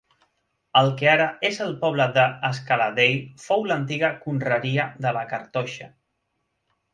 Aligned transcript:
El 0.79 0.87
que 1.01 1.09
ara 1.09 1.25
és 1.49 1.59
el 1.65 1.75
poble 1.83 2.07
d'Escaladei 2.15 3.13
fou 3.43 3.67
l'antiga 3.73 4.11
conreria 4.25 4.89
de 5.07 5.13
la 5.19 5.23
cartoixa. 5.35 5.91